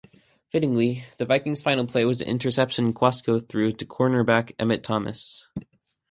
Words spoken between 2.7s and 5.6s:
Cuozzo threw to cornerback Emmitt Thomas.